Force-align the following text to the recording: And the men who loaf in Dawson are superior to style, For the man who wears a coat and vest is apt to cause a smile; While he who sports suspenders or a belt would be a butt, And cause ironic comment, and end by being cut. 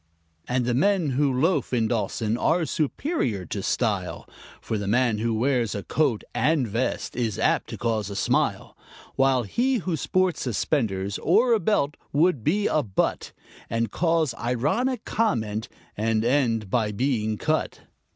And 0.47 0.65
the 0.65 0.73
men 0.73 1.11
who 1.11 1.31
loaf 1.31 1.71
in 1.73 1.87
Dawson 1.87 2.35
are 2.35 2.65
superior 2.65 3.45
to 3.45 3.61
style, 3.61 4.27
For 4.59 4.79
the 4.79 4.87
man 4.87 5.19
who 5.19 5.31
wears 5.35 5.75
a 5.75 5.83
coat 5.83 6.23
and 6.33 6.67
vest 6.67 7.15
is 7.15 7.37
apt 7.37 7.69
to 7.69 7.77
cause 7.77 8.09
a 8.09 8.15
smile; 8.15 8.75
While 9.15 9.43
he 9.43 9.75
who 9.75 9.95
sports 9.95 10.41
suspenders 10.41 11.19
or 11.19 11.53
a 11.53 11.59
belt 11.59 11.97
would 12.11 12.43
be 12.43 12.65
a 12.65 12.81
butt, 12.81 13.31
And 13.69 13.91
cause 13.91 14.33
ironic 14.39 15.05
comment, 15.05 15.69
and 15.95 16.25
end 16.25 16.71
by 16.71 16.91
being 16.91 17.37
cut. 17.37 17.81